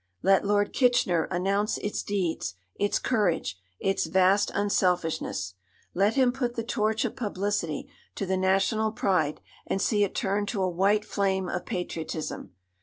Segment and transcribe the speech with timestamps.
[0.23, 5.53] Let Lord Kitchener announce its deeds, its courage, its vast unselfishness.
[5.93, 10.47] Let him put the torch of publicity to the national pride and see it turn
[10.47, 12.55] to a white flame of patriotism.